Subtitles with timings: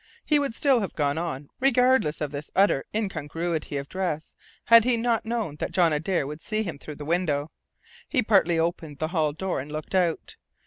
[0.25, 4.33] He would still have gone on, regardless of this utter incongruity of dress,
[4.65, 7.51] had he not known that John Adare would see him through the window.
[8.09, 10.37] He partly opened the hall door and looked out.